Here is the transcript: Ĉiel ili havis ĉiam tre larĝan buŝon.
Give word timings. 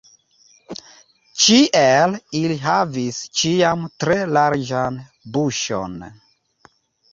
Ĉiel 1.43 2.15
ili 2.39 2.57
havis 2.65 3.21
ĉiam 3.41 3.85
tre 4.05 4.19
larĝan 4.39 5.01
buŝon. 5.37 5.97